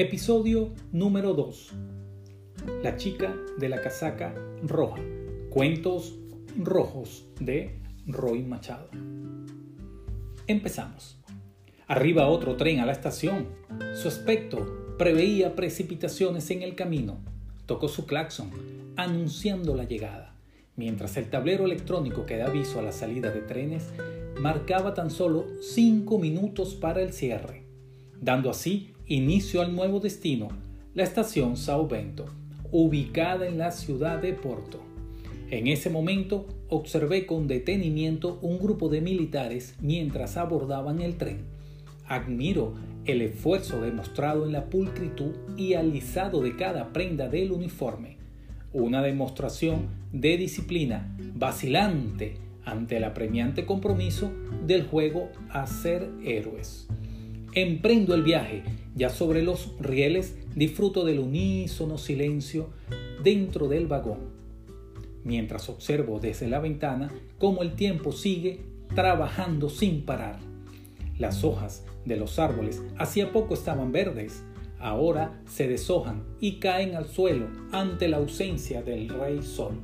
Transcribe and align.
Episodio 0.00 0.74
número 0.92 1.34
2. 1.34 1.72
La 2.84 2.96
chica 2.96 3.34
de 3.58 3.68
la 3.68 3.80
casaca 3.80 4.32
roja. 4.62 5.02
Cuentos 5.50 6.14
rojos 6.56 7.26
de 7.40 7.80
Roy 8.06 8.44
Machado. 8.44 8.90
Empezamos. 10.46 11.18
Arriba 11.88 12.28
otro 12.28 12.54
tren 12.54 12.78
a 12.78 12.86
la 12.86 12.92
estación. 12.92 13.48
Su 14.00 14.06
aspecto 14.06 14.94
preveía 14.98 15.56
precipitaciones 15.56 16.48
en 16.52 16.62
el 16.62 16.76
camino. 16.76 17.18
Tocó 17.66 17.88
su 17.88 18.06
claxon, 18.06 18.52
anunciando 18.94 19.74
la 19.74 19.82
llegada, 19.82 20.36
mientras 20.76 21.16
el 21.16 21.28
tablero 21.28 21.64
electrónico 21.64 22.24
que 22.24 22.36
da 22.36 22.46
aviso 22.46 22.78
a 22.78 22.82
la 22.82 22.92
salida 22.92 23.32
de 23.32 23.40
trenes 23.40 23.88
marcaba 24.38 24.94
tan 24.94 25.10
solo 25.10 25.46
cinco 25.60 26.20
minutos 26.20 26.76
para 26.76 27.02
el 27.02 27.12
cierre, 27.12 27.64
dando 28.20 28.48
así 28.48 28.92
inicio 29.08 29.62
al 29.62 29.74
nuevo 29.74 30.00
destino, 30.00 30.48
la 30.94 31.02
estación 31.02 31.56
Sao 31.56 31.88
Bento, 31.88 32.26
ubicada 32.70 33.46
en 33.46 33.56
la 33.56 33.70
ciudad 33.70 34.20
de 34.20 34.34
Porto. 34.34 34.80
En 35.50 35.66
ese 35.66 35.88
momento 35.88 36.46
observé 36.68 37.24
con 37.24 37.48
detenimiento 37.48 38.38
un 38.42 38.58
grupo 38.58 38.90
de 38.90 39.00
militares 39.00 39.76
mientras 39.80 40.36
abordaban 40.36 41.00
el 41.00 41.16
tren. 41.16 41.38
Admiro 42.06 42.74
el 43.06 43.22
esfuerzo 43.22 43.80
demostrado 43.80 44.44
en 44.44 44.52
la 44.52 44.66
pulcritud 44.66 45.34
y 45.56 45.72
alisado 45.72 46.42
de 46.42 46.56
cada 46.56 46.92
prenda 46.92 47.30
del 47.30 47.52
uniforme, 47.52 48.18
una 48.74 49.00
demostración 49.00 49.88
de 50.12 50.36
disciplina 50.36 51.16
vacilante 51.34 52.36
ante 52.66 52.98
el 52.98 53.04
apremiante 53.04 53.64
compromiso 53.64 54.30
del 54.66 54.82
juego 54.86 55.30
a 55.48 55.66
ser 55.66 56.10
héroes. 56.22 56.87
Emprendo 57.54 58.14
el 58.14 58.22
viaje 58.22 58.62
ya 58.94 59.08
sobre 59.08 59.42
los 59.42 59.74
rieles 59.80 60.36
disfruto 60.54 61.04
del 61.04 61.18
unísono 61.18 61.96
silencio 61.96 62.68
dentro 63.22 63.68
del 63.68 63.86
vagón, 63.86 64.18
mientras 65.24 65.68
observo 65.68 66.20
desde 66.20 66.48
la 66.48 66.58
ventana 66.58 67.10
cómo 67.38 67.62
el 67.62 67.74
tiempo 67.74 68.12
sigue 68.12 68.60
trabajando 68.94 69.70
sin 69.70 70.02
parar. 70.02 70.40
Las 71.18 71.42
hojas 71.42 71.84
de 72.04 72.16
los 72.16 72.38
árboles 72.38 72.82
hacía 72.98 73.32
poco 73.32 73.54
estaban 73.54 73.92
verdes, 73.92 74.42
ahora 74.78 75.40
se 75.46 75.68
deshojan 75.68 76.24
y 76.40 76.58
caen 76.58 76.94
al 76.96 77.08
suelo 77.08 77.48
ante 77.72 78.08
la 78.08 78.18
ausencia 78.18 78.82
del 78.82 79.08
rey 79.08 79.42
sol. 79.42 79.74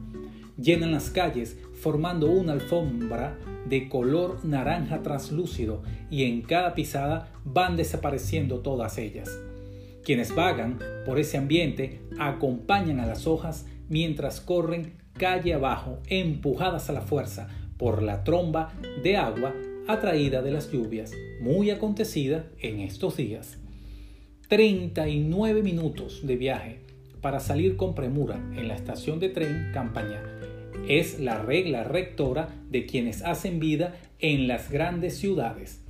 Llenan 0.65 0.93
las 0.93 1.11
calles 1.11 1.59
formando 1.75 2.31
una 2.31 2.55
alfombra 2.55 3.39
de 3.69 3.87
color 3.91 4.43
naranja 4.47 5.03
translúcido 5.03 5.83
y 6.11 6.25
en 6.25 6.41
cada 6.41 6.75
pisada 6.75 7.31
van 7.45 7.77
desapareciendo 7.77 8.61
todas 8.61 8.97
ellas. 8.97 9.29
Quienes 10.05 10.35
vagan 10.35 10.79
por 11.05 11.19
ese 11.19 11.37
ambiente 11.37 12.01
acompañan 12.19 12.98
a 12.98 13.05
las 13.05 13.27
hojas 13.27 13.67
mientras 13.91 14.41
corren 14.41 14.95
calle 15.12 15.53
abajo, 15.53 15.98
empujadas 16.07 16.89
a 16.89 16.95
la 16.95 17.03
fuerza 17.03 17.48
por 17.77 18.03
la 18.03 18.25
tromba 18.25 18.73
de 19.03 19.19
agua 19.19 19.55
atraída 19.87 20.41
de 20.41 20.51
las 20.51 20.73
lluvias, 20.73 21.12
muy 21.42 21.70
acontecida 21.73 22.47
en 22.59 22.81
estos 22.81 23.19
días. 23.19 23.59
39 24.48 25.62
minutos 25.62 26.27
de 26.27 26.37
viaje 26.37 26.81
para 27.20 27.39
salir 27.41 27.77
con 27.77 27.95
premura 27.95 28.37
en 28.57 28.69
la 28.69 28.75
estación 28.75 29.20
de 29.20 29.29
tren 29.29 29.70
Campaña 29.75 30.23
es 30.88 31.20
la 31.20 31.42
regla 31.42 31.84
rectora 31.84 32.48
de 32.70 32.86
quienes 32.86 33.22
hacen 33.22 33.60
vida 33.60 33.96
en 34.18 34.46
las 34.48 34.70
grandes 34.70 35.16
ciudades. 35.16 35.80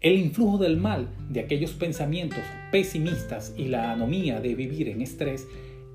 El 0.00 0.18
influjo 0.18 0.58
del 0.58 0.76
mal 0.76 1.08
de 1.30 1.40
aquellos 1.40 1.72
pensamientos 1.72 2.40
pesimistas 2.70 3.54
y 3.56 3.68
la 3.68 3.92
anomía 3.92 4.40
de 4.40 4.54
vivir 4.54 4.88
en 4.88 5.00
estrés 5.00 5.46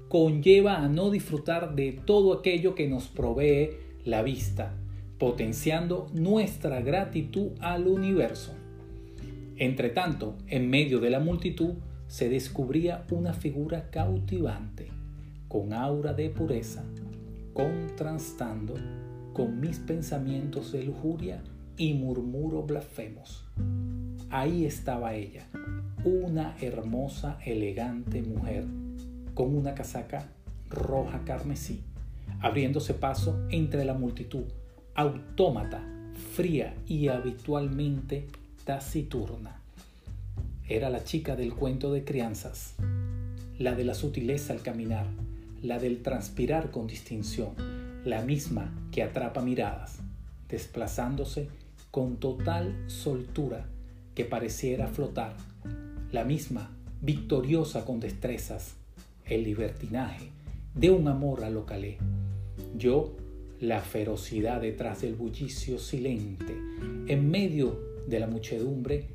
conlleva 0.07 0.77
a 0.77 0.87
no 0.87 1.11
disfrutar 1.11 1.75
de 1.75 1.91
todo 1.91 2.33
aquello 2.33 2.73
que 2.73 2.87
nos 2.87 3.07
provee 3.07 3.71
la 4.05 4.21
vista, 4.21 4.73
potenciando 5.17 6.07
nuestra 6.13 6.81
gratitud 6.81 7.51
al 7.59 7.87
universo. 7.87 8.55
Entre 9.57 9.89
tanto, 9.89 10.37
en 10.47 10.69
medio 10.69 10.99
de 10.99 11.09
la 11.09 11.19
multitud 11.19 11.73
se 12.07 12.29
descubría 12.29 13.05
una 13.11 13.33
figura 13.33 13.89
cautivante, 13.89 14.87
con 15.49 15.73
aura 15.73 16.13
de 16.13 16.29
pureza, 16.29 16.85
contrastando 17.57 18.75
con 19.33 19.59
mis 19.59 19.79
pensamientos 19.79 20.71
de 20.73 20.83
lujuria 20.83 21.41
y 21.75 21.95
murmuro 21.95 22.61
blasfemos. 22.61 23.45
Ahí 24.29 24.63
estaba 24.63 25.15
ella, 25.15 25.47
una 26.05 26.55
hermosa, 26.61 27.39
elegante 27.43 28.21
mujer 28.21 28.65
con 29.33 29.55
una 29.55 29.73
casaca 29.73 30.29
roja 30.69 31.23
carmesí, 31.25 31.81
abriéndose 32.41 32.93
paso 32.93 33.47
entre 33.49 33.85
la 33.85 33.95
multitud, 33.95 34.43
autómata, 34.93 35.81
fría 36.35 36.75
y 36.87 37.07
habitualmente 37.07 38.27
taciturna. 38.65 39.59
Era 40.69 40.91
la 40.91 41.03
chica 41.03 41.35
del 41.35 41.55
cuento 41.55 41.91
de 41.91 42.03
crianzas, 42.03 42.75
la 43.57 43.73
de 43.73 43.83
la 43.83 43.95
sutileza 43.95 44.53
al 44.53 44.61
caminar, 44.61 45.07
la 45.67 45.79
del 45.79 46.01
transpirar 46.01 46.71
con 46.71 46.87
distinción, 46.87 47.49
la 48.05 48.21
misma 48.21 48.73
que 48.89 49.03
atrapa 49.03 49.41
miradas, 49.41 49.99
desplazándose 50.47 51.49
con 51.91 52.17
total 52.17 52.73
soltura 52.87 53.65
que 54.15 54.23
pareciera 54.23 54.87
flotar, 54.87 55.35
la 56.13 56.23
misma 56.23 56.71
victoriosa 57.01 57.83
con 57.83 57.99
destrezas, 57.99 58.75
el 59.25 59.43
libertinaje 59.43 60.29
de 60.73 60.89
un 60.89 61.09
amor 61.09 61.43
a 61.43 61.49
lo 61.49 61.65
calé. 61.65 61.97
Yo, 62.77 63.13
la 63.59 63.81
ferocidad 63.81 64.61
detrás 64.61 65.01
del 65.01 65.15
bullicio 65.15 65.79
silente, 65.79 66.55
en 67.07 67.29
medio 67.29 67.77
de 68.07 68.21
la 68.21 68.27
muchedumbre 68.27 69.07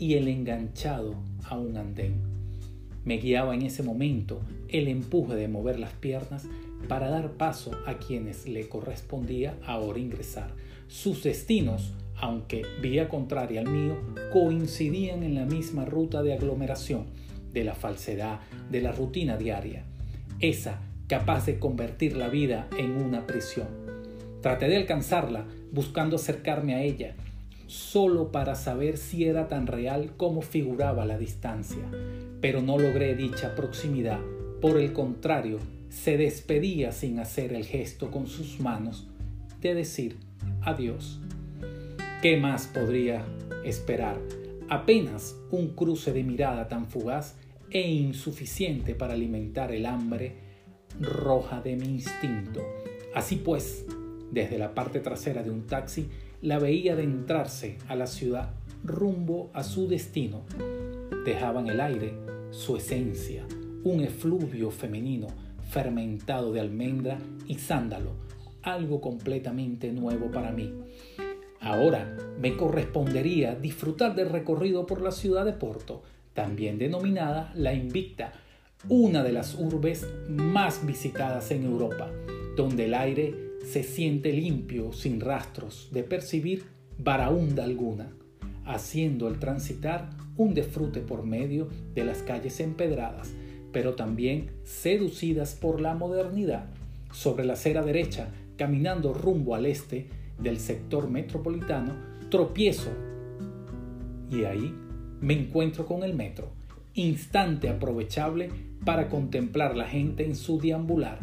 y 0.00 0.14
el 0.14 0.26
enganchado 0.26 1.14
a 1.44 1.56
un 1.56 1.76
andén 1.76 2.29
me 3.04 3.18
guiaba 3.18 3.54
en 3.54 3.62
ese 3.62 3.82
momento 3.82 4.40
el 4.68 4.88
empuje 4.88 5.34
de 5.34 5.48
mover 5.48 5.78
las 5.78 5.92
piernas 5.92 6.46
para 6.88 7.08
dar 7.08 7.32
paso 7.32 7.72
a 7.86 7.98
quienes 7.98 8.48
le 8.48 8.68
correspondía 8.68 9.56
ahora 9.64 9.98
ingresar. 9.98 10.52
Sus 10.88 11.22
destinos, 11.22 11.92
aunque 12.16 12.62
vía 12.82 13.08
contraria 13.08 13.60
al 13.60 13.68
mío, 13.68 13.96
coincidían 14.32 15.22
en 15.22 15.34
la 15.34 15.44
misma 15.44 15.84
ruta 15.84 16.22
de 16.22 16.34
aglomeración, 16.34 17.06
de 17.52 17.64
la 17.64 17.74
falsedad, 17.74 18.40
de 18.70 18.80
la 18.80 18.92
rutina 18.92 19.36
diaria, 19.36 19.84
esa 20.40 20.80
capaz 21.06 21.46
de 21.46 21.58
convertir 21.58 22.16
la 22.16 22.28
vida 22.28 22.68
en 22.78 22.92
una 22.92 23.26
prisión. 23.26 23.68
Traté 24.40 24.68
de 24.68 24.76
alcanzarla 24.76 25.46
buscando 25.72 26.16
acercarme 26.16 26.74
a 26.74 26.82
ella, 26.82 27.14
solo 27.70 28.32
para 28.32 28.56
saber 28.56 28.96
si 28.96 29.26
era 29.26 29.46
tan 29.46 29.68
real 29.68 30.10
como 30.16 30.42
figuraba 30.42 31.06
la 31.06 31.16
distancia, 31.16 31.84
pero 32.40 32.62
no 32.62 32.76
logré 32.78 33.14
dicha 33.14 33.54
proximidad. 33.54 34.18
Por 34.60 34.76
el 34.76 34.92
contrario, 34.92 35.58
se 35.88 36.16
despedía 36.16 36.90
sin 36.90 37.20
hacer 37.20 37.52
el 37.52 37.64
gesto 37.64 38.10
con 38.10 38.26
sus 38.26 38.58
manos 38.58 39.06
de 39.60 39.74
decir 39.74 40.16
adiós. 40.62 41.20
¿Qué 42.20 42.36
más 42.36 42.66
podría 42.66 43.24
esperar? 43.64 44.18
Apenas 44.68 45.36
un 45.52 45.68
cruce 45.68 46.12
de 46.12 46.24
mirada 46.24 46.66
tan 46.66 46.86
fugaz 46.88 47.36
e 47.70 47.88
insuficiente 47.88 48.96
para 48.96 49.14
alimentar 49.14 49.70
el 49.70 49.86
hambre 49.86 50.34
roja 51.00 51.60
de 51.60 51.76
mi 51.76 51.86
instinto. 51.86 52.62
Así 53.14 53.36
pues, 53.36 53.86
desde 54.32 54.58
la 54.58 54.74
parte 54.74 54.98
trasera 54.98 55.44
de 55.44 55.50
un 55.50 55.68
taxi, 55.68 56.08
la 56.42 56.58
veía 56.58 56.94
adentrarse 56.94 57.76
a 57.88 57.96
la 57.96 58.06
ciudad 58.06 58.50
rumbo 58.84 59.50
a 59.52 59.62
su 59.62 59.88
destino. 59.88 60.42
Dejaba 61.24 61.60
en 61.60 61.68
el 61.68 61.80
aire 61.80 62.14
su 62.50 62.76
esencia, 62.76 63.44
un 63.84 64.00
efluvio 64.00 64.70
femenino 64.70 65.26
fermentado 65.68 66.52
de 66.52 66.60
almendra 66.60 67.18
y 67.46 67.56
sándalo, 67.56 68.12
algo 68.62 69.00
completamente 69.00 69.92
nuevo 69.92 70.30
para 70.30 70.50
mí. 70.50 70.72
Ahora 71.60 72.16
me 72.40 72.56
correspondería 72.56 73.54
disfrutar 73.54 74.14
del 74.14 74.30
recorrido 74.30 74.86
por 74.86 75.02
la 75.02 75.12
ciudad 75.12 75.44
de 75.44 75.52
Porto, 75.52 76.02
también 76.32 76.78
denominada 76.78 77.52
La 77.54 77.74
Invicta, 77.74 78.32
una 78.88 79.22
de 79.22 79.32
las 79.32 79.54
urbes 79.56 80.06
más 80.26 80.86
visitadas 80.86 81.50
en 81.50 81.64
Europa, 81.64 82.10
donde 82.56 82.86
el 82.86 82.94
aire 82.94 83.49
se 83.64 83.82
siente 83.82 84.32
limpio 84.32 84.92
sin 84.92 85.20
rastros 85.20 85.88
de 85.92 86.02
percibir 86.02 86.64
varaunda 86.98 87.64
alguna, 87.64 88.12
haciendo 88.64 89.28
el 89.28 89.38
transitar 89.38 90.10
un 90.36 90.54
disfrute 90.54 91.00
por 91.00 91.24
medio 91.24 91.68
de 91.94 92.04
las 92.04 92.22
calles 92.22 92.60
empedradas, 92.60 93.32
pero 93.72 93.94
también 93.94 94.50
seducidas 94.64 95.54
por 95.54 95.80
la 95.80 95.94
modernidad. 95.94 96.66
Sobre 97.12 97.44
la 97.44 97.54
acera 97.54 97.82
derecha, 97.82 98.28
caminando 98.56 99.12
rumbo 99.12 99.54
al 99.54 99.66
este 99.66 100.08
del 100.38 100.58
sector 100.58 101.10
metropolitano, 101.10 101.94
tropiezo 102.30 102.90
y 104.30 104.44
ahí 104.44 104.74
me 105.20 105.34
encuentro 105.34 105.86
con 105.86 106.02
el 106.02 106.14
metro, 106.14 106.50
instante 106.94 107.68
aprovechable 107.68 108.48
para 108.84 109.08
contemplar 109.08 109.76
la 109.76 109.86
gente 109.86 110.24
en 110.24 110.36
su 110.36 110.58
deambular, 110.58 111.18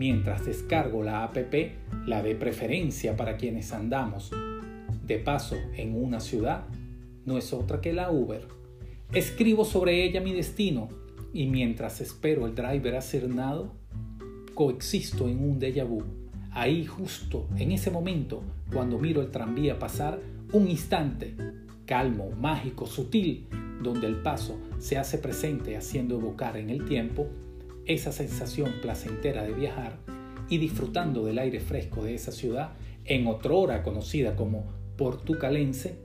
mientras 0.00 0.46
descargo 0.46 1.02
la 1.02 1.24
APP, 1.24 2.06
la 2.06 2.22
de 2.22 2.34
preferencia 2.34 3.18
para 3.18 3.36
quienes 3.36 3.70
andamos 3.70 4.30
de 5.06 5.18
paso 5.18 5.56
en 5.76 5.94
una 5.94 6.20
ciudad, 6.20 6.64
no 7.26 7.36
es 7.36 7.52
otra 7.52 7.82
que 7.82 7.92
la 7.92 8.10
Uber. 8.10 8.48
Escribo 9.12 9.66
sobre 9.66 10.02
ella 10.02 10.22
mi 10.22 10.32
destino 10.32 10.88
y 11.34 11.48
mientras 11.48 12.00
espero 12.00 12.46
el 12.46 12.54
driver 12.54 12.98
nado, 13.28 13.74
coexisto 14.54 15.28
en 15.28 15.44
un 15.44 15.60
déjà 15.60 15.86
vu. 15.86 16.02
Ahí 16.50 16.86
justo 16.86 17.46
en 17.58 17.70
ese 17.70 17.90
momento, 17.90 18.42
cuando 18.72 18.98
miro 18.98 19.20
el 19.20 19.30
tranvía 19.30 19.78
pasar, 19.78 20.18
un 20.54 20.66
instante, 20.70 21.36
calmo, 21.84 22.30
mágico, 22.40 22.86
sutil, 22.86 23.48
donde 23.82 24.06
el 24.06 24.22
paso 24.22 24.58
se 24.78 24.96
hace 24.96 25.18
presente 25.18 25.76
haciendo 25.76 26.14
evocar 26.14 26.56
en 26.56 26.70
el 26.70 26.86
tiempo 26.86 27.26
esa 27.86 28.12
sensación 28.12 28.74
placentera 28.82 29.42
de 29.42 29.52
viajar 29.52 29.98
y 30.48 30.58
disfrutando 30.58 31.24
del 31.24 31.38
aire 31.38 31.60
fresco 31.60 32.04
de 32.04 32.14
esa 32.14 32.32
ciudad 32.32 32.72
en 33.04 33.26
otrora 33.26 33.82
conocida 33.82 34.36
como 34.36 34.72
portucalense, 34.96 35.96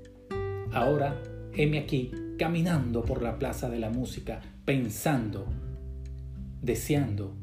ahora 0.71 1.21
heme 1.53 1.79
aquí 1.79 2.11
caminando 2.37 3.03
por 3.03 3.21
la 3.21 3.37
plaza 3.39 3.69
de 3.69 3.79
la 3.79 3.89
música, 3.89 4.41
pensando, 4.65 5.45
deseando, 6.61 7.33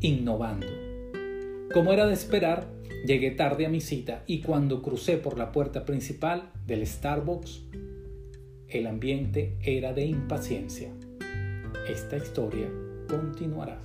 innovando. 0.00 0.66
Como 1.72 1.92
era 1.92 2.06
de 2.06 2.14
esperar, 2.14 2.68
llegué 3.06 3.30
tarde 3.30 3.66
a 3.66 3.70
mi 3.70 3.80
cita 3.80 4.22
y 4.26 4.40
cuando 4.40 4.82
crucé 4.82 5.16
por 5.16 5.38
la 5.38 5.52
puerta 5.52 5.84
principal 5.84 6.50
del 6.66 6.86
Starbucks, 6.86 7.62
el 8.68 8.86
ambiente 8.86 9.56
era 9.62 9.92
de 9.92 10.06
impaciencia. 10.06 10.92
Esta 11.88 12.16
historia 12.16 12.68
continuará. 13.12 13.78